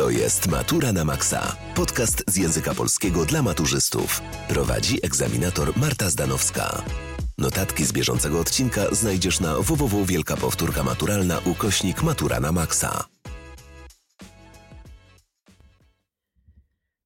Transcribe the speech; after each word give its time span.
To 0.00 0.10
jest 0.10 0.48
Matura 0.48 0.92
na 0.92 1.04
Maxa. 1.04 1.56
Podcast 1.74 2.24
z 2.28 2.36
języka 2.36 2.74
polskiego 2.74 3.24
dla 3.24 3.42
maturzystów. 3.42 4.20
Prowadzi 4.48 4.98
egzaminator 5.06 5.76
Marta 5.76 6.10
Zdanowska. 6.10 6.82
Notatki 7.38 7.84
z 7.84 7.92
bieżącego 7.92 8.40
odcinka 8.40 8.94
znajdziesz 8.94 9.40
na 9.40 9.54
www 9.58 10.04
Wielka 10.04 10.36
Powtórka 10.36 10.82
Maturalna 10.82 11.38
ukośnik 11.44 12.02
Matura 12.02 12.40
na 12.40 12.52
Maxa. 12.52 13.04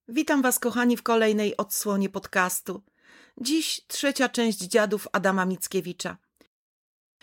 Witam 0.09 0.43
Was, 0.43 0.59
kochani, 0.59 0.97
w 0.97 1.03
kolejnej 1.03 1.57
odsłonie 1.57 2.09
podcastu. 2.09 2.83
Dziś 3.41 3.81
trzecia 3.87 4.29
część 4.29 4.59
dziadów 4.59 5.09
Adama 5.13 5.47
Mickiewicza. 5.47 6.17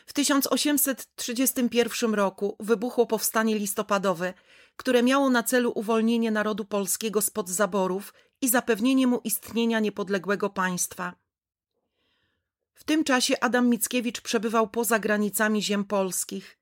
W 0.05 0.14
1831 0.14 2.14
roku 2.14 2.55
wybuchło 2.60 3.05
powstanie 3.05 3.60
listopadowe, 3.60 4.34
które 4.76 5.04
miało 5.04 5.30
na 5.30 5.44
celu 5.44 5.72
uwolnienie 5.76 6.32
narodu 6.32 6.66
polskiego 6.66 7.22
spod 7.22 7.50
zaborów 7.50 8.14
i 8.41 8.50
zapewnienie 8.50 9.08
mu 9.08 9.22
istnienia 9.24 9.80
niepodległego 9.80 10.50
państwa. 10.50 11.14
W 12.74 12.84
tym 12.84 13.04
czasie 13.04 13.40
Adam 13.40 13.70
Mickiewicz 13.70 14.22
przebywał 14.22 14.68
poza 14.68 15.00
granicami 15.00 15.64
ziem 15.64 15.86
polskich. 15.86 16.58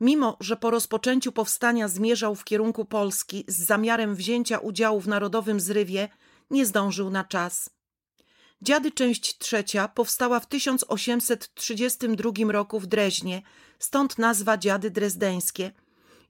Mimo, 0.00 0.36
że 0.40 0.56
po 0.56 0.70
rozpoczęciu 0.70 1.32
powstania 1.32 1.88
zmierzał 1.88 2.34
w 2.34 2.44
kierunku 2.44 2.84
Polski 2.84 3.44
z 3.48 3.58
zamiarem 3.58 4.14
wzięcia 4.14 4.58
udziału 4.58 5.00
w 5.00 5.08
narodowym 5.08 5.60
zrywie, 5.60 6.08
nie 6.50 6.66
zdążył 6.66 7.10
na 7.10 7.24
czas. 7.24 7.70
Dziady 8.62 8.90
część 8.90 9.38
trzecia 9.38 9.88
powstała 9.88 10.40
w 10.40 10.46
1832 10.46 12.52
roku 12.52 12.80
w 12.80 12.86
Dreźnie, 12.86 13.42
stąd 13.78 14.18
nazwa 14.18 14.58
Dziady 14.58 14.90
Drezdeńskie 14.90 15.72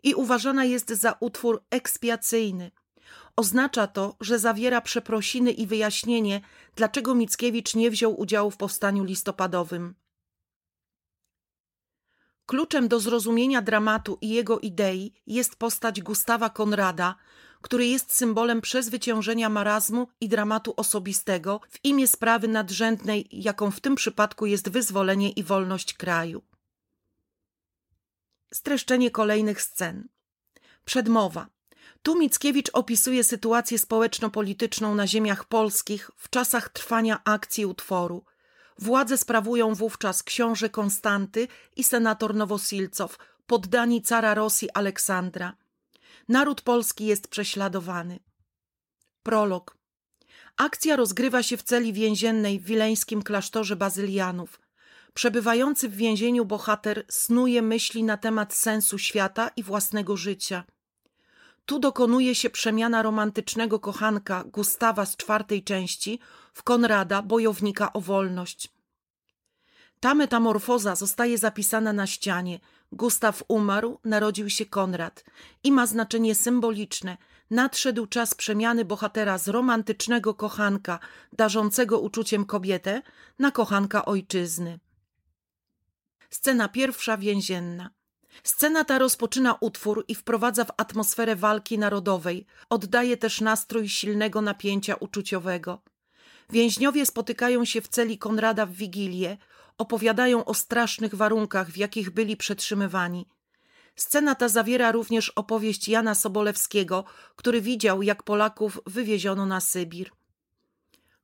i 0.02 0.14
uważana 0.14 0.64
jest 0.64 0.88
za 0.88 1.16
utwór 1.20 1.62
ekspiacyjny. 1.70 2.70
Oznacza 3.36 3.86
to, 3.86 4.16
że 4.20 4.38
zawiera 4.38 4.80
przeprosiny 4.80 5.50
i 5.50 5.66
wyjaśnienie, 5.66 6.40
dlaczego 6.76 7.14
Mickiewicz 7.14 7.74
nie 7.74 7.90
wziął 7.90 8.20
udziału 8.20 8.50
w 8.50 8.56
powstaniu 8.56 9.04
listopadowym. 9.04 9.94
Kluczem 12.46 12.88
do 12.88 13.00
zrozumienia 13.00 13.62
dramatu 13.62 14.18
i 14.20 14.28
jego 14.28 14.60
idei 14.60 15.12
jest 15.26 15.56
postać 15.56 16.00
Gustawa 16.00 16.50
Konrada, 16.50 17.14
który 17.62 17.86
jest 17.86 18.12
symbolem 18.14 18.60
przezwyciężenia 18.60 19.48
marazmu 19.48 20.08
i 20.20 20.28
dramatu 20.28 20.74
osobistego 20.76 21.60
w 21.70 21.84
imię 21.84 22.08
sprawy 22.08 22.48
nadrzędnej, 22.48 23.28
jaką 23.32 23.70
w 23.70 23.80
tym 23.80 23.94
przypadku 23.94 24.46
jest 24.46 24.68
wyzwolenie 24.68 25.30
i 25.30 25.42
wolność 25.42 25.94
kraju. 25.94 26.42
Streszczenie 28.54 29.10
kolejnych 29.10 29.62
scen. 29.62 30.08
Przedmowa. 30.84 31.46
Tu 32.02 32.18
Mickiewicz 32.18 32.70
opisuje 32.72 33.24
sytuację 33.24 33.78
społeczno-polityczną 33.78 34.94
na 34.94 35.06
ziemiach 35.06 35.44
polskich 35.44 36.10
w 36.16 36.30
czasach 36.30 36.68
trwania 36.68 37.20
akcji 37.24 37.66
utworu. 37.66 38.24
Władzę 38.78 39.18
sprawują 39.18 39.74
wówczas 39.74 40.22
książę 40.22 40.68
Konstanty 40.68 41.48
i 41.76 41.84
senator 41.84 42.34
Nowosilcow, 42.34 43.18
poddani 43.46 44.02
cara 44.02 44.34
Rosji 44.34 44.70
Aleksandra. 44.70 45.56
Naród 46.30 46.62
polski 46.62 47.06
jest 47.06 47.28
prześladowany. 47.28 48.18
Prolog. 49.22 49.76
Akcja 50.56 50.96
rozgrywa 50.96 51.42
się 51.42 51.56
w 51.56 51.62
celi 51.62 51.92
więziennej 51.92 52.60
w 52.60 52.64
wileńskim 52.64 53.22
klasztorze 53.22 53.76
bazylianów. 53.76 54.60
Przebywający 55.14 55.88
w 55.88 55.96
więzieniu 55.96 56.44
bohater 56.44 57.04
snuje 57.08 57.62
myśli 57.62 58.04
na 58.04 58.16
temat 58.16 58.54
sensu 58.54 58.98
świata 58.98 59.50
i 59.56 59.62
własnego 59.62 60.16
życia. 60.16 60.64
Tu 61.66 61.78
dokonuje 61.78 62.34
się 62.34 62.50
przemiana 62.50 63.02
romantycznego 63.02 63.80
kochanka 63.80 64.44
Gustawa 64.44 65.06
z 65.06 65.16
czwartej 65.16 65.64
części 65.64 66.20
w 66.52 66.62
Konrada, 66.62 67.22
bojownika 67.22 67.92
o 67.92 68.00
wolność. 68.00 68.68
Ta 70.00 70.14
metamorfoza 70.14 70.94
zostaje 70.94 71.38
zapisana 71.38 71.92
na 71.92 72.06
ścianie. 72.06 72.60
Gustaw 72.92 73.42
umarł, 73.48 73.98
narodził 74.04 74.50
się 74.50 74.66
Konrad 74.66 75.24
i 75.64 75.72
ma 75.72 75.86
znaczenie 75.86 76.34
symboliczne. 76.34 77.16
Nadszedł 77.50 78.06
czas 78.06 78.34
przemiany 78.34 78.84
bohatera 78.84 79.38
z 79.38 79.48
romantycznego 79.48 80.34
kochanka, 80.34 80.98
darzącego 81.32 82.00
uczuciem 82.00 82.44
kobietę, 82.44 83.02
na 83.38 83.50
kochanka 83.50 84.04
ojczyzny. 84.04 84.80
Scena 86.30 86.68
pierwsza 86.68 87.16
więzienna. 87.16 87.90
Scena 88.44 88.84
ta 88.84 88.98
rozpoczyna 88.98 89.54
utwór 89.60 90.04
i 90.08 90.14
wprowadza 90.14 90.64
w 90.64 90.70
atmosferę 90.76 91.36
walki 91.36 91.78
narodowej, 91.78 92.46
oddaje 92.70 93.16
też 93.16 93.40
nastrój 93.40 93.88
silnego 93.88 94.40
napięcia 94.42 94.94
uczuciowego. 94.94 95.82
Więźniowie 96.50 97.06
spotykają 97.06 97.64
się 97.64 97.80
w 97.80 97.88
celi 97.88 98.18
Konrada 98.18 98.66
w 98.66 98.72
Wigilię, 98.72 99.38
opowiadają 99.80 100.44
o 100.44 100.54
strasznych 100.54 101.14
warunkach, 101.14 101.70
w 101.70 101.76
jakich 101.76 102.10
byli 102.10 102.36
przetrzymywani. 102.36 103.26
Scena 103.96 104.34
ta 104.34 104.48
zawiera 104.48 104.92
również 104.92 105.28
opowieść 105.30 105.88
Jana 105.88 106.14
Sobolewskiego, 106.14 107.04
który 107.36 107.60
widział, 107.60 108.02
jak 108.02 108.22
Polaków 108.22 108.80
wywieziono 108.86 109.46
na 109.46 109.60
Sybir. 109.60 110.10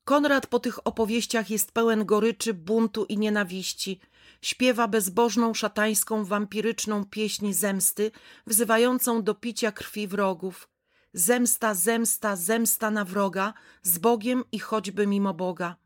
Konrad 0.05 0.47
po 0.47 0.59
tych 0.59 0.87
opowieściach 0.87 1.51
jest 1.51 1.73
pełen 1.73 2.05
goryczy, 2.05 2.55
buntu 2.55 3.05
i 3.05 3.19
nienawiści. 3.19 4.01
Śpiewa 4.43 4.89
bezbożną, 4.89 5.55
szatańską, 5.55 6.25
wampiryczną 6.25 7.05
pieśń 7.05 7.53
zemsty, 7.53 8.11
wzywającą 8.47 9.23
do 9.23 9.35
picia 9.35 9.73
krwi 9.73 10.09
wrogów. 10.09 10.69
Zemsta, 11.13 11.75
zemsta, 11.75 12.37
zemsta 12.37 12.91
na 12.91 13.05
wroga, 13.05 13.55
z 13.83 13.99
Bogiem 13.99 14.45
i 14.53 14.59
choćby 14.59 15.07
mimo 15.07 15.35
Boga. 15.35 15.77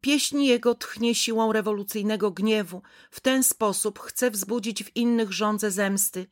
Pieśń 0.00 0.42
jego 0.42 0.74
tchnie 0.74 1.14
siłą 1.14 1.52
rewolucyjnego 1.52 2.30
gniewu. 2.30 2.82
W 3.10 3.20
ten 3.20 3.42
sposób 3.42 3.98
chce 3.98 4.30
wzbudzić 4.30 4.84
w 4.84 4.96
innych 4.96 5.32
żądze 5.32 5.70
zemsty. 5.70 6.26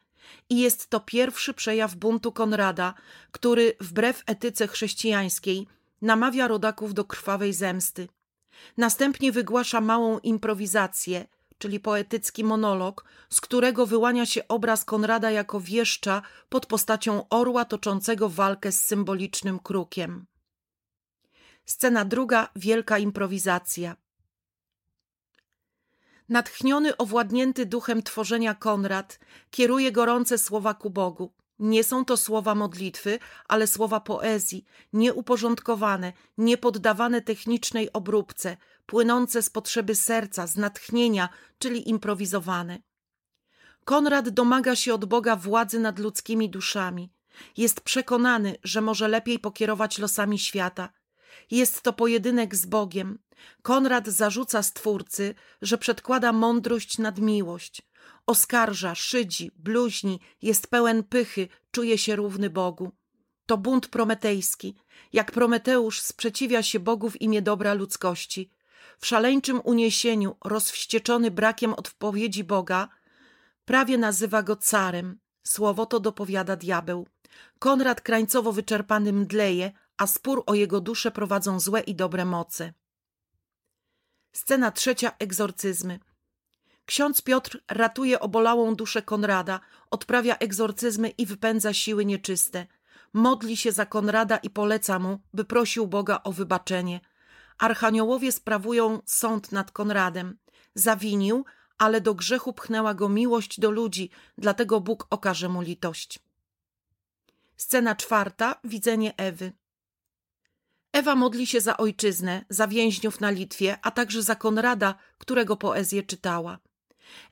I 0.50 0.60
jest 0.60 0.90
to 0.90 1.00
pierwszy 1.00 1.54
przejaw 1.54 1.94
buntu 1.94 2.32
Konrada, 2.32 2.94
który 3.30 3.76
wbrew 3.80 4.22
etyce 4.26 4.68
chrześcijańskiej 4.68 5.66
namawia 6.02 6.48
rodaków 6.48 6.94
do 6.94 7.04
krwawej 7.04 7.52
zemsty. 7.52 8.08
Następnie 8.76 9.32
wygłasza 9.32 9.80
małą 9.80 10.18
improwizację, 10.18 11.26
czyli 11.58 11.80
poetycki 11.80 12.44
monolog, 12.44 13.04
z 13.30 13.40
którego 13.40 13.86
wyłania 13.86 14.26
się 14.26 14.48
obraz 14.48 14.84
Konrada 14.84 15.30
jako 15.30 15.60
wieszcza 15.60 16.22
pod 16.48 16.66
postacią 16.66 17.28
orła 17.28 17.64
toczącego 17.64 18.28
walkę 18.28 18.72
z 18.72 18.84
symbolicznym 18.84 19.58
krukiem. 19.58 20.26
Scena 21.66 22.04
druga 22.04 22.48
wielka 22.56 22.98
improwizacja. 22.98 23.96
Natchniony, 26.28 26.96
owładnięty 26.96 27.66
duchem 27.66 28.02
tworzenia 28.02 28.54
Konrad 28.54 29.18
kieruje 29.50 29.92
gorące 29.92 30.38
słowa 30.38 30.74
ku 30.74 30.90
Bogu. 30.90 31.32
Nie 31.58 31.84
są 31.84 32.04
to 32.04 32.16
słowa 32.16 32.54
modlitwy, 32.54 33.18
ale 33.48 33.66
słowa 33.66 34.00
poezji, 34.00 34.64
nieuporządkowane, 34.92 36.12
niepoddawane 36.38 37.22
technicznej 37.22 37.92
obróbce, 37.92 38.56
płynące 38.86 39.42
z 39.42 39.50
potrzeby 39.50 39.94
serca, 39.94 40.46
z 40.46 40.56
natchnienia, 40.56 41.28
czyli 41.58 41.88
improwizowane. 41.88 42.78
Konrad 43.84 44.28
domaga 44.28 44.76
się 44.76 44.94
od 44.94 45.04
Boga 45.04 45.36
władzy 45.36 45.80
nad 45.80 45.98
ludzkimi 45.98 46.50
duszami. 46.50 47.12
Jest 47.56 47.80
przekonany, 47.80 48.56
że 48.64 48.80
może 48.80 49.08
lepiej 49.08 49.38
pokierować 49.38 49.98
losami 49.98 50.38
świata. 50.38 50.88
Jest 51.50 51.82
to 51.82 51.92
pojedynek 51.92 52.54
z 52.54 52.66
Bogiem. 52.66 53.18
Konrad 53.62 54.08
zarzuca 54.08 54.62
Stwórcy, 54.62 55.34
że 55.62 55.78
przedkłada 55.78 56.32
mądrość 56.32 56.98
nad 56.98 57.18
miłość. 57.18 57.82
Oskarża, 58.26 58.94
szydzi, 58.94 59.50
bluźni, 59.56 60.20
jest 60.42 60.66
pełen 60.66 61.04
pychy, 61.04 61.48
czuje 61.70 61.98
się 61.98 62.16
równy 62.16 62.50
Bogu. 62.50 62.92
To 63.46 63.58
bunt 63.58 63.88
prometejski. 63.88 64.74
Jak 65.12 65.32
Prometeusz 65.32 66.00
sprzeciwia 66.00 66.62
się 66.62 66.80
Bogu 66.80 67.10
w 67.10 67.20
imię 67.20 67.42
dobra 67.42 67.74
ludzkości. 67.74 68.50
W 68.98 69.06
szaleńczym 69.06 69.60
uniesieniu, 69.64 70.36
rozwścieczony 70.44 71.30
brakiem 71.30 71.74
odpowiedzi 71.74 72.44
Boga, 72.44 72.88
prawie 73.64 73.98
nazywa 73.98 74.42
go 74.42 74.56
carem. 74.56 75.18
Słowo 75.42 75.86
to 75.86 76.00
dopowiada 76.00 76.56
diabeł. 76.56 77.06
Konrad 77.58 78.00
krańcowo 78.00 78.52
wyczerpany 78.52 79.12
mdleje, 79.12 79.72
a 79.98 80.06
spór 80.06 80.42
o 80.46 80.54
jego 80.54 80.80
duszę 80.80 81.10
prowadzą 81.10 81.60
złe 81.60 81.80
i 81.80 81.94
dobre 81.94 82.24
moce. 82.24 82.72
Scena 84.32 84.70
trzecia 84.70 85.12
egzorcyzmy. 85.18 85.98
Ksiądz 86.86 87.22
Piotr 87.22 87.60
ratuje 87.68 88.20
obolałą 88.20 88.74
duszę 88.74 89.02
Konrada, 89.02 89.60
odprawia 89.90 90.36
egzorcyzmy 90.36 91.08
i 91.08 91.26
wypędza 91.26 91.72
siły 91.72 92.04
nieczyste. 92.04 92.66
Modli 93.12 93.56
się 93.56 93.72
za 93.72 93.86
Konrada 93.86 94.36
i 94.36 94.50
poleca 94.50 94.98
mu, 94.98 95.20
by 95.34 95.44
prosił 95.44 95.86
Boga 95.86 96.20
o 96.24 96.32
wybaczenie. 96.32 97.00
Archaniołowie 97.58 98.32
sprawują 98.32 99.00
sąd 99.06 99.52
nad 99.52 99.70
Konradem. 99.70 100.38
Zawinił, 100.74 101.44
ale 101.78 102.00
do 102.00 102.14
grzechu 102.14 102.52
pchnęła 102.52 102.94
go 102.94 103.08
miłość 103.08 103.60
do 103.60 103.70
ludzi, 103.70 104.10
dlatego 104.38 104.80
Bóg 104.80 105.06
okaże 105.10 105.48
mu 105.48 105.60
litość. 105.60 106.18
Scena 107.56 107.94
czwarta. 107.94 108.60
Widzenie 108.64 109.16
Ewy. 109.16 109.52
Ewa 110.96 111.14
modli 111.14 111.46
się 111.46 111.60
za 111.60 111.76
ojczyznę, 111.76 112.44
za 112.48 112.68
więźniów 112.68 113.20
na 113.20 113.30
Litwie, 113.30 113.78
a 113.82 113.90
także 113.90 114.22
za 114.22 114.34
Konrada, 114.34 114.94
którego 115.18 115.56
poezję 115.56 116.02
czytała. 116.02 116.58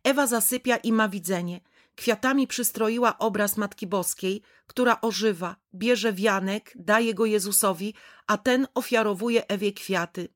Ewa 0.05 0.26
zasypia 0.26 0.76
i 0.76 0.93
ma 0.93 1.08
widzenie. 1.08 1.61
Kwiatami 1.96 2.46
przystroiła 2.46 3.19
obraz 3.19 3.56
Matki 3.56 3.87
Boskiej, 3.87 4.43
która 4.66 5.00
ożywa, 5.00 5.56
bierze 5.75 6.12
wianek, 6.12 6.72
daje 6.75 7.14
go 7.14 7.26
Jezusowi, 7.26 7.94
a 8.26 8.38
ten 8.38 8.66
ofiarowuje 8.75 9.49
Ewie 9.49 9.72
kwiaty. 9.72 10.28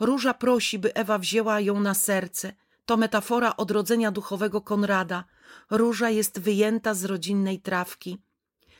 Róża 0.00 0.34
prosi, 0.34 0.78
by 0.78 0.94
Ewa 0.94 1.18
wzięła 1.18 1.60
ją 1.60 1.80
na 1.80 1.94
serce. 1.94 2.52
To 2.86 2.96
metafora 2.96 3.56
odrodzenia 3.56 4.10
duchowego 4.10 4.60
Konrada. 4.60 5.24
Róża 5.70 6.10
jest 6.10 6.40
wyjęta 6.40 6.94
z 6.94 7.04
rodzinnej 7.04 7.60
trawki. 7.60 8.18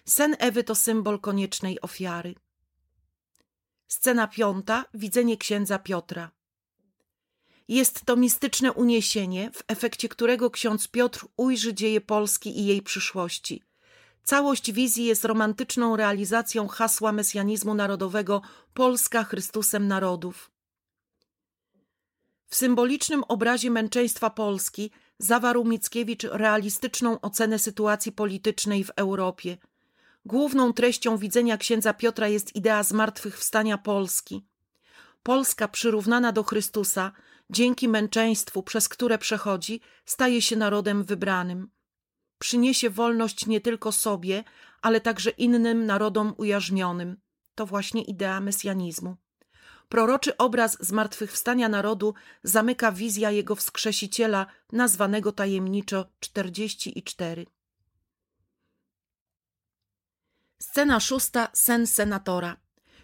Sen 0.04 0.36
Ewy 0.38 0.64
to 0.64 0.74
symbol 0.74 1.20
koniecznej 1.20 1.80
ofiary. 1.80 2.34
Scena 3.92 4.28
piąta. 4.28 4.84
Widzenie 4.94 5.36
księdza 5.36 5.78
Piotra. 5.78 6.30
Jest 7.68 8.04
to 8.04 8.16
mistyczne 8.16 8.72
uniesienie, 8.72 9.50
w 9.50 9.62
efekcie 9.68 10.08
którego 10.08 10.50
ksiądz 10.50 10.88
Piotr 10.88 11.26
ujrzy 11.36 11.74
dzieje 11.74 12.00
Polski 12.00 12.60
i 12.60 12.66
jej 12.66 12.82
przyszłości. 12.82 13.62
Całość 14.22 14.72
wizji 14.72 15.04
jest 15.04 15.24
romantyczną 15.24 15.96
realizacją 15.96 16.68
hasła 16.68 17.12
mesjanizmu 17.12 17.74
narodowego 17.74 18.42
Polska 18.74 19.24
Chrystusem 19.24 19.88
Narodów. 19.88 20.50
W 22.46 22.56
symbolicznym 22.56 23.24
obrazie 23.24 23.70
męczeństwa 23.70 24.30
Polski 24.30 24.90
zawarł 25.18 25.64
Mickiewicz 25.64 26.22
realistyczną 26.24 27.20
ocenę 27.20 27.58
sytuacji 27.58 28.12
politycznej 28.12 28.84
w 28.84 28.90
Europie. 28.96 29.58
Główną 30.24 30.72
treścią 30.72 31.16
widzenia 31.16 31.56
księdza 31.56 31.94
Piotra 31.94 32.28
jest 32.28 32.56
idea 32.56 32.82
zmartwychwstania 32.82 33.78
Polski. 33.78 34.46
Polska 35.22 35.68
przyrównana 35.68 36.32
do 36.32 36.42
Chrystusa, 36.42 37.12
dzięki 37.50 37.88
męczeństwu, 37.88 38.62
przez 38.62 38.88
które 38.88 39.18
przechodzi, 39.18 39.80
staje 40.04 40.42
się 40.42 40.56
narodem 40.56 41.04
wybranym. 41.04 41.70
Przyniesie 42.38 42.90
wolność 42.90 43.46
nie 43.46 43.60
tylko 43.60 43.92
sobie, 43.92 44.44
ale 44.82 45.00
także 45.00 45.30
innym 45.30 45.86
narodom 45.86 46.34
ujarzmionym. 46.36 47.16
To 47.54 47.66
właśnie 47.66 48.02
idea 48.02 48.40
mesjanizmu. 48.40 49.16
Proroczy 49.88 50.36
obraz 50.36 50.76
zmartwychwstania 50.80 51.68
narodu 51.68 52.14
zamyka 52.42 52.92
wizja 52.92 53.30
jego 53.30 53.54
wskrzesiciela, 53.54 54.46
nazwanego 54.72 55.32
tajemniczo 55.32 56.06
44. 56.20 57.46
Scena 60.62 61.00
szósta. 61.00 61.48
Sen 61.52 61.86
senatora. 61.86 62.56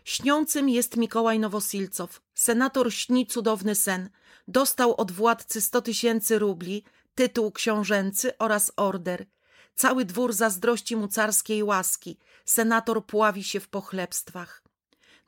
Śniącym 0.05 0.69
jest 0.69 0.97
Mikołaj 0.97 1.39
Nowosilcow. 1.39 2.21
Senator 2.35 2.93
śni 2.93 3.27
cudowny 3.27 3.75
sen. 3.75 4.11
Dostał 4.49 4.95
od 4.95 5.13
władcy 5.13 5.61
sto 5.61 5.83
tysięcy 5.83 6.39
rubli, 6.39 6.85
tytuł 7.15 7.53
książęcy 7.53 8.39
oraz 8.39 8.73
order. 8.77 9.27
Cały 9.75 10.05
dwór 10.05 10.33
zazdrości 10.33 10.97
mu 10.97 11.09
carskiej 11.09 11.63
łaski. 11.63 12.19
Senator 12.45 13.07
pławi 13.07 13.45
się 13.45 13.61
w 13.61 13.69
pochlebstwach. 13.69 14.63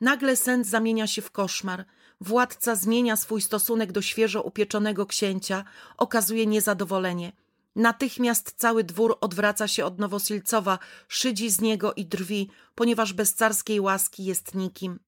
Nagle 0.01 0.35
sen 0.35 0.63
zamienia 0.63 1.07
się 1.07 1.21
w 1.21 1.31
koszmar. 1.31 1.85
Władca 2.21 2.75
zmienia 2.75 3.15
swój 3.15 3.41
stosunek 3.41 3.91
do 3.91 4.01
świeżo 4.01 4.41
upieczonego 4.41 5.05
księcia, 5.05 5.63
okazuje 5.97 6.45
niezadowolenie. 6.45 7.31
Natychmiast 7.75 8.53
cały 8.57 8.83
dwór 8.83 9.17
odwraca 9.21 9.67
się 9.67 9.85
od 9.85 9.99
Nowosilcowa, 9.99 10.79
szydzi 11.07 11.49
z 11.49 11.61
niego 11.61 11.93
i 11.93 12.05
drwi, 12.05 12.49
ponieważ 12.75 13.13
bez 13.13 13.33
carskiej 13.33 13.79
łaski 13.79 14.25
jest 14.25 14.55
nikim. 14.55 14.99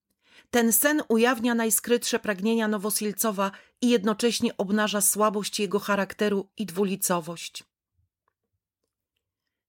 Ten 0.51 0.73
sen 0.73 1.03
ujawnia 1.07 1.55
najskrytsze 1.55 2.19
pragnienia 2.19 2.67
Nowosilcowa 2.67 3.51
i 3.81 3.89
jednocześnie 3.89 4.57
obnaża 4.57 5.01
słabość 5.01 5.59
jego 5.59 5.79
charakteru 5.79 6.49
i 6.57 6.65
dwulicowość. 6.65 7.63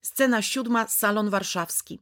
Scena 0.01 0.41
siódma. 0.41 0.87
Salon 0.87 1.29
warszawski. 1.29 2.01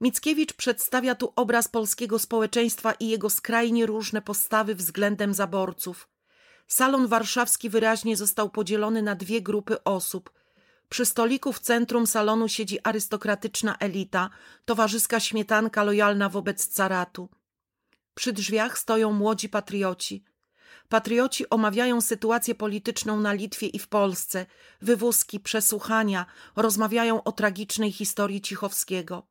Mickiewicz 0.00 0.52
przedstawia 0.52 1.14
tu 1.14 1.32
obraz 1.36 1.68
polskiego 1.68 2.18
społeczeństwa 2.18 2.92
i 2.92 3.08
jego 3.08 3.30
skrajnie 3.30 3.86
różne 3.86 4.22
postawy 4.22 4.74
względem 4.74 5.34
zaborców. 5.34 6.08
Salon 6.66 7.06
warszawski 7.06 7.70
wyraźnie 7.70 8.16
został 8.16 8.50
podzielony 8.50 9.02
na 9.02 9.14
dwie 9.14 9.42
grupy 9.42 9.84
osób. 9.84 10.32
Przy 10.88 11.06
stoliku 11.06 11.52
w 11.52 11.60
centrum 11.60 12.06
salonu 12.06 12.48
siedzi 12.48 12.78
arystokratyczna 12.84 13.76
elita, 13.78 14.30
towarzyska 14.64 15.20
śmietanka 15.20 15.82
lojalna 15.82 16.28
wobec 16.28 16.66
caratu. 16.68 17.28
Przy 18.14 18.32
drzwiach 18.32 18.78
stoją 18.78 19.12
młodzi 19.12 19.48
patrioci. 19.48 20.24
Patrioci 20.88 21.50
omawiają 21.50 22.00
sytuację 22.00 22.54
polityczną 22.54 23.20
na 23.20 23.32
Litwie 23.32 23.66
i 23.66 23.78
w 23.78 23.88
Polsce, 23.88 24.46
wywózki, 24.82 25.40
przesłuchania, 25.40 26.26
rozmawiają 26.56 27.24
o 27.24 27.32
tragicznej 27.32 27.92
historii 27.92 28.40
Cichowskiego. 28.40 29.26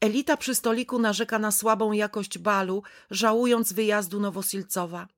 Elita 0.00 0.36
przy 0.36 0.54
stoliku 0.54 0.98
narzeka 0.98 1.38
na 1.38 1.50
słabą 1.50 1.92
jakość 1.92 2.38
balu, 2.38 2.82
żałując 3.10 3.72
wyjazdu 3.72 4.20
Nowosilcowa. 4.20 5.08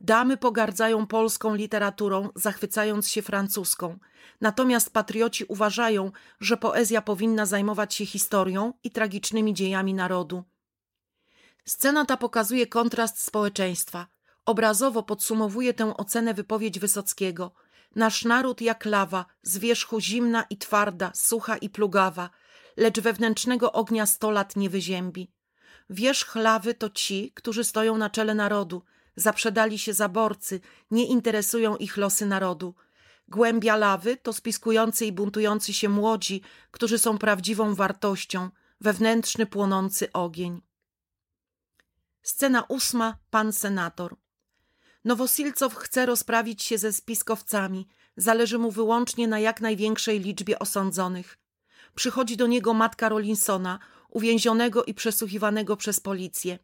Damy 0.00 0.36
pogardzają 0.36 1.06
polską 1.06 1.54
literaturą, 1.54 2.28
zachwycając 2.34 3.08
się 3.08 3.22
francuską. 3.22 3.98
Natomiast 4.40 4.92
patrioci 4.92 5.44
uważają, 5.44 6.12
że 6.40 6.56
poezja 6.56 7.02
powinna 7.02 7.46
zajmować 7.46 7.94
się 7.94 8.06
historią 8.06 8.72
i 8.84 8.90
tragicznymi 8.90 9.54
dziejami 9.54 9.94
narodu. 9.94 10.44
Scena 11.64 12.04
ta 12.04 12.16
pokazuje 12.16 12.66
kontrast 12.66 13.20
społeczeństwa. 13.20 14.06
Obrazowo 14.46 15.02
podsumowuje 15.02 15.74
tę 15.74 15.96
ocenę 15.96 16.34
wypowiedź 16.34 16.78
Wysockiego. 16.78 17.52
Nasz 17.96 18.24
naród 18.24 18.60
jak 18.60 18.84
lawa, 18.84 19.24
z 19.42 19.58
wierzchu 19.58 20.00
zimna 20.00 20.44
i 20.50 20.56
twarda, 20.56 21.10
sucha 21.14 21.56
i 21.56 21.70
plugawa, 21.70 22.30
lecz 22.76 23.00
wewnętrznego 23.00 23.72
ognia 23.72 24.06
sto 24.06 24.30
lat 24.30 24.56
nie 24.56 24.70
wyziębi. 24.70 25.32
Wierzch 25.90 26.34
lawy 26.34 26.74
to 26.74 26.90
ci, 26.90 27.32
którzy 27.34 27.64
stoją 27.64 27.98
na 27.98 28.10
czele 28.10 28.34
narodu, 28.34 28.82
zaprzedali 29.20 29.78
się 29.78 29.94
zaborcy, 29.94 30.60
nie 30.90 31.06
interesują 31.06 31.76
ich 31.76 31.96
losy 31.96 32.26
narodu. 32.26 32.74
Głębia 33.28 33.76
lawy 33.76 34.16
to 34.16 34.32
spiskujący 34.32 35.06
i 35.06 35.12
buntujący 35.12 35.72
się 35.72 35.88
młodzi, 35.88 36.42
którzy 36.70 36.98
są 36.98 37.18
prawdziwą 37.18 37.74
wartością, 37.74 38.50
wewnętrzny 38.80 39.46
płonący 39.46 40.12
ogień. 40.12 40.62
Scena 42.22 42.64
ósma. 42.68 43.18
Pan 43.30 43.52
senator. 43.52 44.16
Nowosilcow 45.04 45.74
chce 45.74 46.06
rozprawić 46.06 46.62
się 46.62 46.78
ze 46.78 46.92
spiskowcami. 46.92 47.88
Zależy 48.16 48.58
mu 48.58 48.70
wyłącznie 48.70 49.28
na 49.28 49.38
jak 49.38 49.60
największej 49.60 50.20
liczbie 50.20 50.58
osądzonych. 50.58 51.38
Przychodzi 51.94 52.36
do 52.36 52.46
niego 52.46 52.74
matka 52.74 53.08
Rollinsona, 53.08 53.78
uwięzionego 54.10 54.84
i 54.84 54.94
przesłuchiwanego 54.94 55.76
przez 55.76 56.00
policję. 56.00 56.58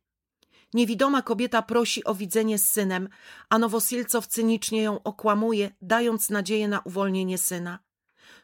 Niewidoma 0.75 1.23
kobieta 1.23 1.63
prosi 1.63 2.05
o 2.05 2.15
widzenie 2.15 2.59
z 2.59 2.71
synem, 2.71 3.09
a 3.51 3.59
Nowosilcow 3.59 4.27
cynicznie 4.27 4.83
ją 4.83 5.03
okłamuje, 5.03 5.71
dając 5.83 6.31
nadzieję 6.31 6.69
na 6.69 6.81
uwolnienie 6.81 7.39
syna. 7.39 7.79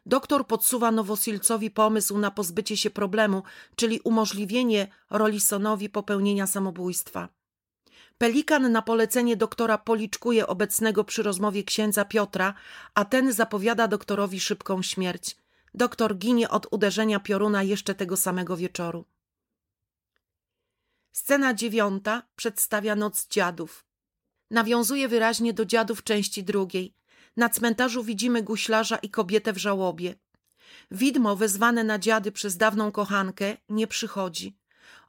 Doktor 0.06 0.46
podsuwa 0.46 0.90
Nowosilcowi 0.90 1.70
pomysł 1.70 2.18
na 2.18 2.30
pozbycie 2.30 2.76
się 2.76 2.90
problemu, 2.90 3.42
czyli 3.76 4.00
umożliwienie 4.00 4.88
Rollisonowi 5.10 5.88
popełnienia 5.88 6.46
samobójstwa. 6.46 7.28
Pelikan 8.18 8.72
na 8.72 8.82
polecenie 8.82 9.36
doktora 9.36 9.78
policzkuje 9.78 10.46
obecnego 10.46 11.04
przy 11.04 11.22
rozmowie 11.22 11.64
księdza 11.64 12.04
Piotra, 12.04 12.54
a 12.94 13.04
ten 13.04 13.32
zapowiada 13.32 13.88
doktorowi 13.88 14.40
szybką 14.40 14.82
śmierć. 14.82 15.36
Doktor 15.74 16.16
ginie 16.16 16.48
od 16.48 16.66
uderzenia 16.70 17.20
pioruna 17.20 17.62
jeszcze 17.62 17.94
tego 17.94 18.16
samego 18.16 18.56
wieczoru. 18.56 19.04
Scena 21.12 21.54
dziewiąta 21.54 22.22
przedstawia 22.36 22.96
Noc 22.96 23.28
Dziadów. 23.28 23.84
Nawiązuje 24.50 25.08
wyraźnie 25.08 25.52
do 25.52 25.64
Dziadów 25.64 26.02
części 26.04 26.44
drugiej. 26.44 26.94
Na 27.36 27.48
cmentarzu 27.48 28.04
widzimy 28.04 28.42
guślarza 28.42 28.96
i 28.96 29.10
kobietę 29.10 29.52
w 29.52 29.58
żałobie. 29.58 30.14
Widmo 30.90 31.36
wezwane 31.36 31.84
na 31.84 31.98
dziady 31.98 32.32
przez 32.32 32.56
dawną 32.56 32.92
kochankę 32.92 33.56
nie 33.68 33.86
przychodzi. 33.86 34.56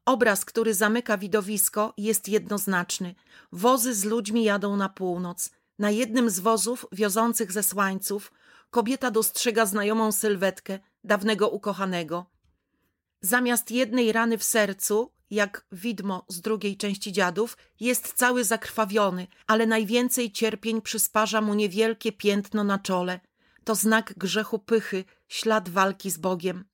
Obraz, 0.05 0.45
który 0.45 0.73
zamyka 0.73 1.17
widowisko, 1.17 1.93
jest 1.97 2.29
jednoznaczny. 2.29 3.15
Wozy 3.51 3.93
z 3.93 4.03
ludźmi 4.03 4.43
jadą 4.43 4.77
na 4.77 4.89
północ. 4.89 5.51
Na 5.79 5.91
jednym 5.91 6.29
z 6.29 6.39
wozów 6.39 6.85
wiozących 6.91 7.51
ze 7.51 7.63
słańców 7.63 8.31
kobieta 8.69 9.11
dostrzega 9.11 9.65
znajomą 9.65 10.11
sylwetkę 10.11 10.79
dawnego 11.03 11.49
ukochanego. 11.49 12.25
Zamiast 13.21 13.71
jednej 13.71 14.11
rany 14.11 14.37
w 14.37 14.43
sercu, 14.43 15.11
jak 15.33 15.65
widmo 15.71 16.25
z 16.27 16.41
drugiej 16.41 16.77
części 16.77 17.11
dziadów, 17.11 17.57
jest 17.79 18.13
cały 18.13 18.43
zakrwawiony, 18.43 19.27
ale 19.47 19.67
najwięcej 19.67 20.31
cierpień 20.31 20.81
przysparza 20.81 21.41
mu 21.41 21.53
niewielkie 21.53 22.11
piętno 22.11 22.63
na 22.63 22.79
czole. 22.79 23.19
To 23.63 23.75
znak 23.75 24.13
grzechu 24.17 24.59
pychy, 24.59 25.05
ślad 25.27 25.69
walki 25.69 26.11
z 26.11 26.17
Bogiem. 26.17 26.65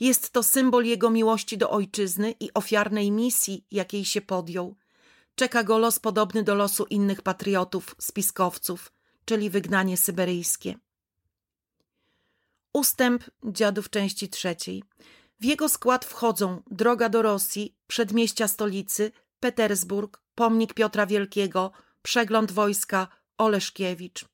Jest 0.00 0.30
to 0.30 0.42
symbol 0.42 0.84
jego 0.84 1.10
miłości 1.10 1.58
do 1.58 1.70
ojczyzny 1.70 2.34
i 2.40 2.54
ofiarnej 2.54 3.10
misji, 3.10 3.66
jakiej 3.70 4.04
się 4.04 4.20
podjął. 4.20 4.76
Czeka 5.34 5.64
go 5.64 5.78
los 5.78 5.98
podobny 5.98 6.42
do 6.42 6.54
losu 6.54 6.84
innych 6.84 7.22
patriotów, 7.22 7.96
spiskowców, 7.98 8.92
czyli 9.24 9.50
wygnanie 9.50 9.96
syberyjskie. 9.96 10.74
Ustęp 12.72 13.24
dziadów 13.44 13.90
części 13.90 14.28
trzeciej. 14.28 14.82
W 15.40 15.44
jego 15.44 15.68
skład 15.68 16.04
wchodzą 16.04 16.62
droga 16.70 17.08
do 17.08 17.22
Rosji, 17.22 17.76
przedmieścia 17.86 18.48
stolicy, 18.48 19.12
Petersburg, 19.40 20.20
pomnik 20.34 20.74
Piotra 20.74 21.06
Wielkiego, 21.06 21.72
przegląd 22.02 22.52
wojska, 22.52 23.08
Oleszkiewicz. 23.38 24.24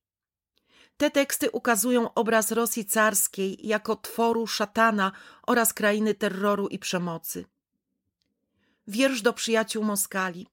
Te 0.97 1.11
teksty 1.11 1.51
ukazują 1.51 2.15
obraz 2.15 2.53
Rosji 2.53 2.85
carskiej 2.85 3.67
jako 3.67 3.97
tworu 3.97 4.47
szatana 4.47 5.13
oraz 5.47 5.73
krainy 5.73 6.15
terroru 6.15 6.69
i 6.69 6.79
przemocy. 6.79 7.45
Wiersz 8.87 9.23
do 9.23 9.33
przyjaciół 9.33 9.85
Moskali. 9.85 10.47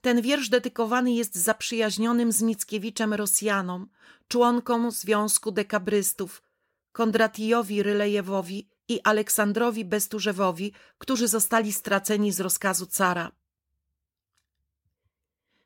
Ten 0.00 0.22
wiersz 0.22 0.48
dedykowany 0.48 1.12
jest 1.12 1.34
zaprzyjaźnionym 1.34 2.32
z 2.32 2.42
Mickiewiczem 2.42 3.14
Rosjanom, 3.14 3.88
członkom 4.28 4.90
Związku 4.90 5.52
Dekabrystów, 5.52 6.42
Kondratijowi 6.92 7.82
Rylejewowi 7.82 8.68
i 8.88 9.00
Aleksandrowi 9.04 9.84
Besturzewowi, 9.84 10.72
którzy 10.98 11.28
zostali 11.28 11.72
straceni 11.72 12.32
z 12.32 12.40
rozkazu 12.40 12.86
cara. 12.86 13.32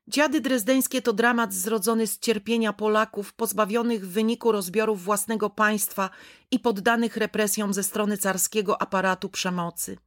Dziady 0.08 0.40
drezdeńskie 0.40 1.02
to 1.02 1.12
dramat 1.12 1.54
zrodzony 1.54 2.06
z 2.06 2.18
cierpienia 2.18 2.72
Polaków 2.72 3.32
pozbawionych 3.32 4.06
w 4.06 4.12
wyniku 4.12 4.52
rozbiorów 4.52 5.04
własnego 5.04 5.50
państwa 5.50 6.10
i 6.50 6.58
poddanych 6.58 7.16
represjom 7.16 7.74
ze 7.74 7.82
strony 7.82 8.18
carskiego 8.18 8.82
aparatu 8.82 9.28
przemocy. 9.28 9.98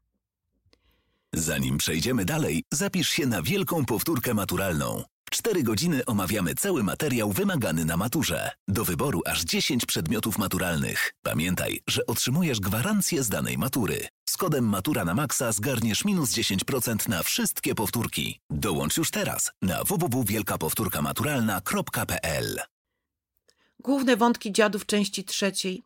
Zanim 1.33 1.77
przejdziemy 1.77 2.25
dalej, 2.25 2.63
zapisz 2.73 3.09
się 3.09 3.25
na 3.25 3.41
wielką 3.41 3.85
powtórkę 3.85 4.33
maturalną. 4.33 5.03
Cztery 5.33 5.63
godziny 5.63 6.05
omawiamy 6.05 6.55
cały 6.55 6.83
materiał 6.83 7.31
wymagany 7.31 7.85
na 7.85 7.97
maturze. 7.97 8.51
Do 8.67 8.85
wyboru 8.85 9.21
aż 9.25 9.43
10 9.43 9.85
przedmiotów 9.85 10.37
maturalnych. 10.37 11.13
Pamiętaj, 11.23 11.79
że 11.87 12.05
otrzymujesz 12.05 12.59
gwarancję 12.59 13.23
z 13.23 13.29
danej 13.29 13.57
matury. 13.57 14.07
Z 14.29 14.37
kodem 14.37 14.65
Matura 14.65 15.05
na 15.05 15.13
Maxa 15.13 15.51
zgarniesz 15.51 16.05
minus 16.05 16.31
10% 16.31 17.09
na 17.09 17.23
wszystkie 17.23 17.75
powtórki. 17.75 18.39
Dołącz 18.49 18.97
już 18.97 19.11
teraz 19.11 19.51
na 19.61 19.83
www.wielkapowtórkamaturalna.pl 19.83 22.59
Główne 23.79 24.17
wątki 24.17 24.51
dziadów 24.51 24.85
części 24.85 25.23
trzeciej. 25.23 25.83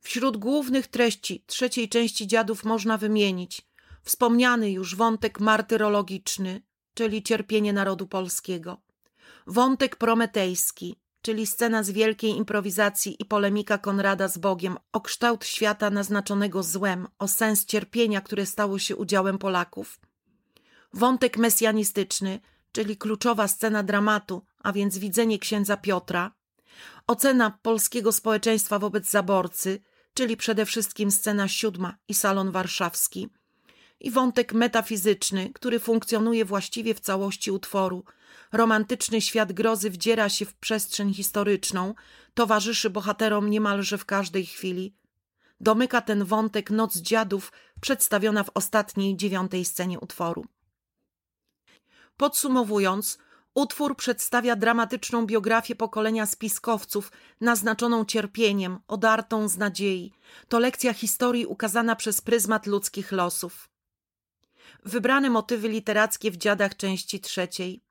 Wśród 0.00 0.36
głównych 0.36 0.86
treści 0.86 1.44
trzeciej 1.46 1.88
części 1.88 2.26
dziadów 2.26 2.64
można 2.64 2.98
wymienić 2.98 3.62
wspomniany 4.02 4.70
już 4.70 4.96
wątek 4.96 5.40
martyrologiczny, 5.40 6.62
czyli 6.94 7.22
cierpienie 7.22 7.72
narodu 7.72 8.06
polskiego, 8.06 8.80
wątek 9.46 9.96
prometejski, 9.96 10.96
czyli 11.22 11.46
scena 11.46 11.82
z 11.82 11.90
wielkiej 11.90 12.36
improwizacji 12.36 13.16
i 13.18 13.24
polemika 13.24 13.78
Konrada 13.78 14.28
z 14.28 14.38
Bogiem 14.38 14.76
o 14.92 15.00
kształt 15.00 15.44
świata 15.44 15.90
naznaczonego 15.90 16.62
złem, 16.62 17.08
o 17.18 17.28
sens 17.28 17.64
cierpienia, 17.64 18.20
które 18.20 18.46
stało 18.46 18.78
się 18.78 18.96
udziałem 18.96 19.38
Polaków, 19.38 20.00
wątek 20.92 21.36
mesjanistyczny, 21.36 22.40
czyli 22.72 22.96
kluczowa 22.96 23.48
scena 23.48 23.82
dramatu, 23.82 24.42
a 24.58 24.72
więc 24.72 24.98
widzenie 24.98 25.38
księdza 25.38 25.76
Piotra, 25.76 26.32
ocena 27.06 27.58
polskiego 27.62 28.12
społeczeństwa 28.12 28.78
wobec 28.78 29.10
zaborcy, 29.10 29.82
czyli 30.14 30.36
przede 30.36 30.66
wszystkim 30.66 31.10
scena 31.10 31.48
siódma 31.48 31.96
i 32.08 32.14
salon 32.14 32.50
warszawski– 32.50 33.28
i 34.02 34.10
wątek 34.10 34.52
metafizyczny, 34.52 35.50
który 35.52 35.80
funkcjonuje 35.80 36.44
właściwie 36.44 36.94
w 36.94 37.00
całości 37.00 37.50
utworu. 37.50 38.04
Romantyczny 38.52 39.20
świat 39.20 39.52
grozy 39.52 39.90
wdziera 39.90 40.28
się 40.28 40.44
w 40.44 40.54
przestrzeń 40.54 41.14
historyczną, 41.14 41.94
towarzyszy 42.34 42.90
bohaterom 42.90 43.50
niemalże 43.50 43.98
w 43.98 44.04
każdej 44.04 44.46
chwili. 44.46 44.94
Domyka 45.60 46.00
ten 46.00 46.24
wątek 46.24 46.70
Noc 46.70 46.96
Dziadów, 46.96 47.52
przedstawiona 47.80 48.44
w 48.44 48.50
ostatniej, 48.54 49.16
dziewiątej 49.16 49.64
scenie 49.64 50.00
utworu. 50.00 50.46
Podsumowując, 52.16 53.18
utwór 53.54 53.96
przedstawia 53.96 54.56
dramatyczną 54.56 55.26
biografię 55.26 55.74
pokolenia 55.74 56.26
spiskowców, 56.26 57.12
naznaczoną 57.40 58.04
cierpieniem, 58.04 58.78
odartą 58.88 59.48
z 59.48 59.56
nadziei. 59.56 60.12
To 60.48 60.58
lekcja 60.58 60.92
historii 60.92 61.46
ukazana 61.46 61.96
przez 61.96 62.20
pryzmat 62.20 62.66
ludzkich 62.66 63.12
losów. 63.12 63.71
Wybrane 64.82 65.30
motywy 65.30 65.68
literackie 65.68 66.30
w 66.30 66.36
dziadach 66.36 66.76
części 66.76 67.20
trzeciej. 67.20 67.84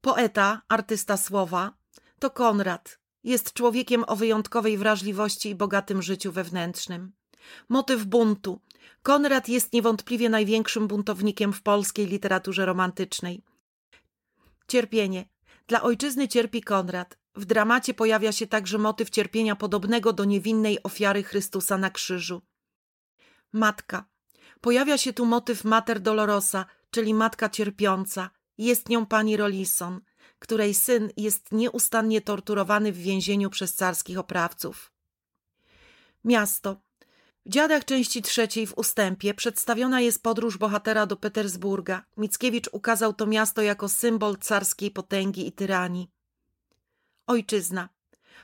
Poeta, 0.00 0.62
artysta 0.68 1.16
słowa, 1.16 1.76
to 2.18 2.30
Konrad. 2.30 2.98
Jest 3.24 3.52
człowiekiem 3.52 4.04
o 4.06 4.16
wyjątkowej 4.16 4.78
wrażliwości 4.78 5.50
i 5.50 5.54
bogatym 5.54 6.02
życiu 6.02 6.32
wewnętrznym. 6.32 7.12
Motyw 7.68 8.04
buntu. 8.04 8.60
Konrad 9.02 9.48
jest 9.48 9.72
niewątpliwie 9.72 10.28
największym 10.28 10.88
buntownikiem 10.88 11.52
w 11.52 11.62
polskiej 11.62 12.06
literaturze 12.06 12.66
romantycznej. 12.66 13.42
Cierpienie. 14.68 15.28
Dla 15.66 15.82
ojczyzny 15.82 16.28
cierpi 16.28 16.62
Konrad. 16.62 17.18
W 17.34 17.44
dramacie 17.44 17.94
pojawia 17.94 18.32
się 18.32 18.46
także 18.46 18.78
motyw 18.78 19.10
cierpienia 19.10 19.56
podobnego 19.56 20.12
do 20.12 20.24
niewinnej 20.24 20.82
ofiary 20.82 21.22
Chrystusa 21.22 21.78
na 21.78 21.90
krzyżu. 21.90 22.42
Matka. 23.52 24.04
Pojawia 24.60 24.98
się 24.98 25.12
tu 25.12 25.26
motyw 25.26 25.64
Mater 25.64 26.00
Dolorosa, 26.00 26.66
czyli 26.90 27.14
matka 27.14 27.48
cierpiąca. 27.48 28.30
Jest 28.58 28.88
nią 28.88 29.06
pani 29.06 29.36
Rolison, 29.36 30.00
której 30.38 30.74
syn 30.74 31.10
jest 31.16 31.52
nieustannie 31.52 32.20
torturowany 32.20 32.92
w 32.92 32.98
więzieniu 32.98 33.50
przez 33.50 33.74
carskich 33.74 34.18
oprawców. 34.18 34.92
Miasto. 36.24 36.76
W 37.46 37.48
dziadach 37.48 37.84
części 37.84 38.22
trzeciej 38.22 38.66
w 38.66 38.78
ustępie 38.78 39.34
przedstawiona 39.34 40.00
jest 40.00 40.22
podróż 40.22 40.58
bohatera 40.58 41.06
do 41.06 41.16
Petersburga. 41.16 42.04
Mickiewicz 42.16 42.68
ukazał 42.72 43.14
to 43.14 43.26
miasto 43.26 43.62
jako 43.62 43.88
symbol 43.88 44.36
carskiej 44.36 44.90
potęgi 44.90 45.46
i 45.48 45.52
tyranii. 45.52 46.10
Ojczyzna. 47.26 47.88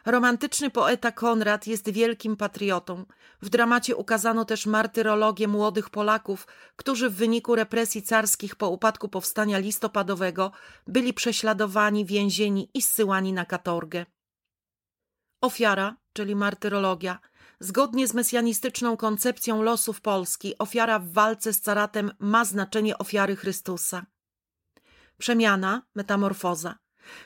Romantyczny 0.05 0.71
poeta 0.71 1.13
Konrad 1.13 1.67
jest 1.67 1.91
wielkim 1.91 2.37
patriotą. 2.37 3.05
W 3.43 3.49
dramacie 3.49 3.97
ukazano 3.97 4.45
też 4.45 4.67
martyrologię 4.67 5.49
młodych 5.49 5.91
Polaków, 5.91 6.47
którzy 6.77 7.11
w 7.11 7.15
wyniku 7.15 7.55
represji 7.55 8.03
carskich 8.03 8.57
po 8.57 8.69
upadku 8.69 9.09
powstania 9.09 9.59
listopadowego 9.59 10.53
byli 10.87 11.15
prześladowani, 11.15 12.07
więzieni 12.07 12.71
i 12.75 12.83
zsyłani 12.83 13.33
na 13.33 13.45
katorgę. 13.45 14.07
Ofiara, 15.41 15.97
czyli 16.13 16.37
martyrologia, 16.37 17.19
zgodnie 17.61 18.09
z 18.09 18.15
mesjanistyczną 18.15 18.97
koncepcją 18.97 19.63
losów 19.63 20.01
Polski, 20.01 20.59
ofiara 20.59 20.99
w 20.99 21.13
walce 21.13 21.53
z 21.53 21.61
caratem 21.61 22.13
ma 22.19 22.45
znaczenie 22.45 22.99
ofiary 22.99 23.37
Chrystusa. 23.37 24.07
Przemiana, 25.19 25.83
metamorfoza. 25.95 26.82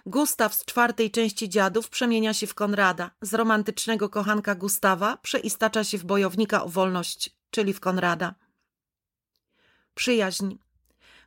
Gustaw 0.07 0.55
z 0.55 0.65
czwartej 0.65 1.11
części 1.11 1.49
dziadów 1.49 1.91
przemienia 1.91 2.35
się 2.35 2.47
w 2.47 2.55
Konrada. 2.55 3.11
Z 3.21 3.35
romantycznego 3.35 4.09
kochanka 4.09 4.55
Gustawa 4.55 5.17
przeistacza 5.17 5.85
się 5.85 5.99
w 5.99 6.05
bojownika 6.05 6.65
o 6.65 6.69
wolność, 6.69 7.31
czyli 7.51 7.73
w 7.73 7.81
Konrada. 7.81 8.35
Przyjaźń. 9.95 10.57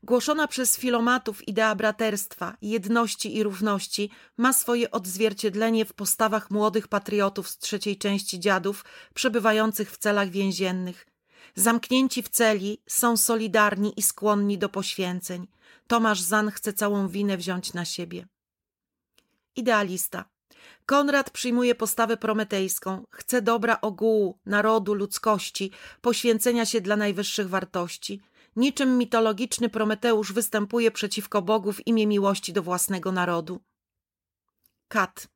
Głoszona 0.03 0.47
przez 0.47 0.77
filomatów 0.77 1.47
idea 1.47 1.75
braterstwa, 1.75 2.57
jedności 2.61 3.35
i 3.35 3.43
równości 3.43 4.09
ma 4.37 4.53
swoje 4.53 4.91
odzwierciedlenie 4.91 5.85
w 5.85 5.93
postawach 5.93 6.51
młodych 6.51 6.87
patriotów 6.87 7.49
z 7.49 7.57
trzeciej 7.57 7.97
części 7.97 8.39
dziadów 8.39 8.85
przebywających 9.13 9.91
w 9.91 9.97
celach 9.97 10.29
więziennych. 10.29 11.05
Zamknięci 11.55 12.23
w 12.23 12.29
celi 12.29 12.81
są 12.87 13.17
solidarni 13.17 13.93
i 13.97 14.01
skłonni 14.01 14.57
do 14.57 14.69
poświęceń. 14.69 15.47
Tomasz 15.87 16.21
Zan 16.21 16.51
chce 16.51 16.73
całą 16.73 17.07
winę 17.07 17.37
wziąć 17.37 17.73
na 17.73 17.85
siebie 17.85 18.27
idealista. 19.59 20.25
Konrad 20.85 21.29
przyjmuje 21.29 21.75
postawę 21.75 22.17
prometejską, 22.17 23.05
chce 23.11 23.41
dobra 23.41 23.81
ogółu, 23.81 24.39
narodu, 24.45 24.93
ludzkości, 24.93 25.71
poświęcenia 26.01 26.65
się 26.65 26.81
dla 26.81 26.95
najwyższych 26.95 27.49
wartości. 27.49 28.21
Niczym 28.55 28.97
mitologiczny 28.97 29.69
Prometeusz 29.69 30.33
występuje 30.33 30.91
przeciwko 30.91 31.41
Bogu 31.41 31.73
w 31.73 31.87
imię 31.87 32.07
miłości 32.07 32.53
do 32.53 32.63
własnego 32.63 33.11
narodu. 33.11 33.61
Kat. 34.87 35.27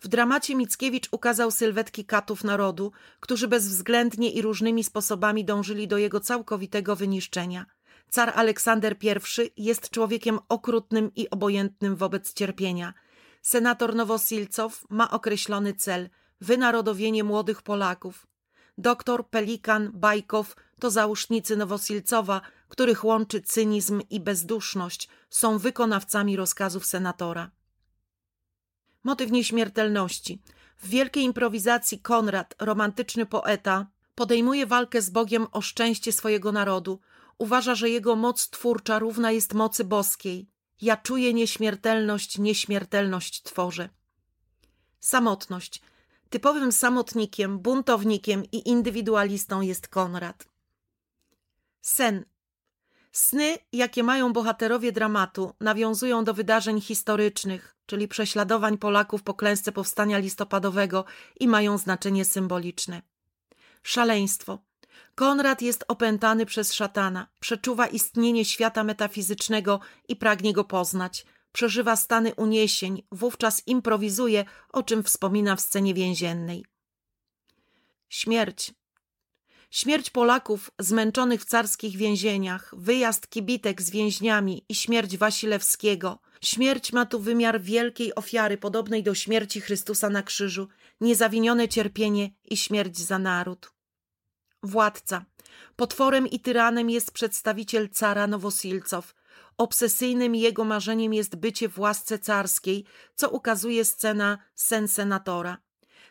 W 0.00 0.08
dramacie 0.08 0.54
Mickiewicz 0.54 1.08
ukazał 1.10 1.50
sylwetki 1.50 2.04
katów 2.04 2.44
narodu, 2.44 2.92
którzy 3.20 3.48
bezwzględnie 3.48 4.30
i 4.30 4.42
różnymi 4.42 4.84
sposobami 4.84 5.44
dążyli 5.44 5.88
do 5.88 5.98
jego 5.98 6.20
całkowitego 6.20 6.96
wyniszczenia. 6.96 7.66
Car 8.10 8.32
Aleksander 8.36 8.96
I 9.02 9.64
jest 9.64 9.90
człowiekiem 9.90 10.38
okrutnym 10.48 11.14
i 11.14 11.30
obojętnym 11.30 11.96
wobec 11.96 12.32
cierpienia– 12.32 12.94
Senator 13.46 13.94
Nowosilcow 13.94 14.84
ma 14.90 15.10
określony 15.10 15.74
cel 15.74 16.10
wynarodowienie 16.40 17.24
młodych 17.24 17.62
Polaków. 17.62 18.26
Doktor, 18.78 19.28
Pelikan, 19.28 19.90
Bajkow 19.94 20.56
to 20.80 20.90
załóżnicy 20.90 21.56
Nowosilcowa, 21.56 22.40
których 22.68 23.04
łączy 23.04 23.42
cynizm 23.42 24.02
i 24.10 24.20
bezduszność, 24.20 25.08
są 25.30 25.58
wykonawcami 25.58 26.36
rozkazów 26.36 26.86
senatora. 26.86 27.50
Motyw 29.04 29.30
nieśmiertelności. 29.30 30.42
W 30.76 30.88
wielkiej 30.88 31.24
improwizacji 31.24 32.00
Konrad, 32.00 32.54
romantyczny 32.58 33.26
poeta, 33.26 33.86
podejmuje 34.14 34.66
walkę 34.66 35.02
z 35.02 35.10
Bogiem 35.10 35.46
o 35.52 35.60
szczęście 35.60 36.12
swojego 36.12 36.52
narodu. 36.52 37.00
Uważa, 37.38 37.74
że 37.74 37.90
jego 37.90 38.16
moc 38.16 38.50
twórcza 38.50 38.98
równa 38.98 39.30
jest 39.30 39.54
mocy 39.54 39.84
boskiej. 39.84 40.55
Ja 40.80 40.96
czuję 40.96 41.34
nieśmiertelność, 41.34 42.38
nieśmiertelność 42.38 43.42
tworzę. 43.42 43.88
Samotność. 45.00 45.82
Typowym 46.30 46.72
samotnikiem, 46.72 47.58
buntownikiem 47.58 48.44
i 48.52 48.68
indywidualistą 48.68 49.60
jest 49.60 49.88
Konrad. 49.88 50.48
Sen. 51.82 52.24
Sny, 53.12 53.58
jakie 53.72 54.02
mają 54.02 54.32
bohaterowie 54.32 54.92
dramatu, 54.92 55.52
nawiązują 55.60 56.24
do 56.24 56.34
wydarzeń 56.34 56.80
historycznych, 56.80 57.76
czyli 57.86 58.08
prześladowań 58.08 58.78
Polaków 58.78 59.22
po 59.22 59.34
klęsce 59.34 59.72
powstania 59.72 60.18
listopadowego 60.18 61.04
i 61.40 61.48
mają 61.48 61.78
znaczenie 61.78 62.24
symboliczne. 62.24 63.02
Szaleństwo. 63.82 64.58
Konrad 65.16 65.62
jest 65.62 65.84
opętany 65.88 66.46
przez 66.46 66.72
szatana, 66.72 67.26
przeczuwa 67.40 67.86
istnienie 67.86 68.44
świata 68.44 68.84
metafizycznego 68.84 69.80
i 70.08 70.16
pragnie 70.16 70.52
go 70.52 70.64
poznać. 70.64 71.26
Przeżywa 71.52 71.96
stany 71.96 72.34
uniesień, 72.34 73.02
wówczas 73.12 73.62
improwizuje, 73.66 74.44
o 74.72 74.82
czym 74.82 75.02
wspomina 75.02 75.56
w 75.56 75.60
scenie 75.60 75.94
więziennej. 75.94 76.64
Śmierć. 78.08 78.74
Śmierć 79.70 80.10
Polaków 80.10 80.70
zmęczonych 80.78 81.42
w 81.42 81.44
carskich 81.44 81.96
więzieniach, 81.96 82.74
wyjazd 82.76 83.28
kibitek 83.28 83.82
z 83.82 83.90
więźniami 83.90 84.64
i 84.68 84.74
śmierć 84.74 85.16
Wasilewskiego. 85.16 86.18
Śmierć 86.40 86.92
ma 86.92 87.06
tu 87.06 87.20
wymiar 87.20 87.60
wielkiej 87.60 88.14
ofiary, 88.14 88.58
podobnej 88.58 89.02
do 89.02 89.14
śmierci 89.14 89.60
Chrystusa 89.60 90.10
na 90.10 90.22
krzyżu, 90.22 90.68
niezawinione 91.00 91.68
cierpienie 91.68 92.30
i 92.44 92.56
śmierć 92.56 92.98
za 92.98 93.18
naród. 93.18 93.75
Władca. 94.62 95.24
Potworem 95.76 96.26
i 96.26 96.40
tyranem 96.40 96.90
jest 96.90 97.10
przedstawiciel 97.10 97.88
cara 97.88 98.26
Nowosilcow. 98.26 99.14
Obsesyjnym 99.58 100.34
jego 100.34 100.64
marzeniem 100.64 101.14
jest 101.14 101.36
bycie 101.36 101.68
w 101.68 101.78
łasce 101.78 102.18
carskiej, 102.18 102.84
co 103.14 103.30
ukazuje 103.30 103.84
scena 103.84 104.38
Sen 104.54 104.88
Senatora. 104.88 105.58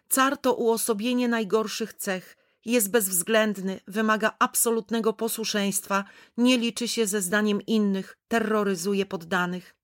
Car 0.10 0.38
to 0.38 0.54
uosobienie 0.54 1.28
najgorszych 1.28 1.94
cech– 1.94 2.36
jest 2.66 2.92
bezwzględny, 2.92 3.80
wymaga 3.88 4.36
absolutnego 4.40 5.14
posłuszeństwa, 5.14 6.04
nie 6.38 6.58
liczy 6.58 6.88
się 6.88 7.08
ze 7.08 7.22
zdaniem 7.22 7.62
innych, 7.62 8.18
terroryzuje 8.28 9.06
poddanych. 9.06 9.76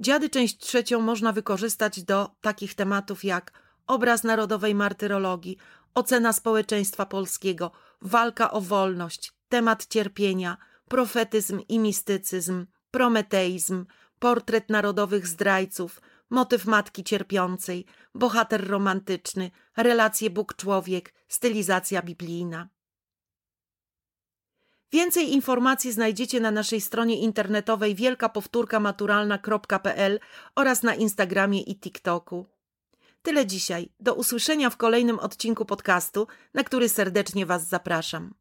Dziady 0.00 0.30
część 0.30 0.58
trzecią 0.58 1.00
można 1.00 1.32
wykorzystać 1.32 2.02
do 2.02 2.30
takich 2.40 2.74
tematów 2.74 3.24
jak 3.24 3.52
obraz 3.86 4.24
narodowej 4.24 4.74
martyrologii, 4.74 5.56
ocena 5.94 6.32
społeczeństwa 6.32 7.06
polskiego, 7.06 7.70
walka 8.00 8.50
o 8.50 8.60
wolność, 8.60 9.32
temat 9.48 9.86
cierpienia, 9.86 10.56
profetyzm 10.88 11.60
i 11.68 11.78
mistycyzm, 11.78 12.66
prometeizm, 12.90 13.86
portret 14.18 14.70
narodowych 14.70 15.26
zdrajców, 15.26 16.00
motyw 16.30 16.66
matki 16.66 17.04
cierpiącej, 17.04 17.86
bohater 18.14 18.68
romantyczny, 18.68 19.50
relacje 19.76 20.30
Bóg-człowiek, 20.30 21.14
stylizacja 21.28 22.02
biblijna. 22.02 22.68
Więcej 24.92 25.32
informacji 25.32 25.92
znajdziecie 25.92 26.40
na 26.40 26.50
naszej 26.50 26.80
stronie 26.80 27.20
internetowej 27.20 27.94
wielkapowtórkamaturalna.pl 27.94 30.20
oraz 30.54 30.82
na 30.82 30.94
Instagramie 30.94 31.60
i 31.60 31.80
TikToku. 31.80 32.46
Tyle 33.22 33.46
dzisiaj. 33.46 33.88
Do 34.00 34.14
usłyszenia 34.14 34.70
w 34.70 34.76
kolejnym 34.76 35.18
odcinku 35.18 35.64
podcastu, 35.64 36.26
na 36.54 36.64
który 36.64 36.88
serdecznie 36.88 37.46
Was 37.46 37.68
zapraszam. 37.68 38.34